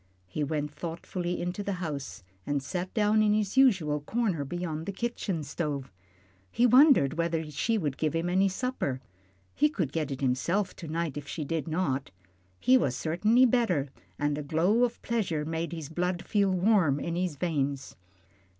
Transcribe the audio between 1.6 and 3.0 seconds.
the house and sat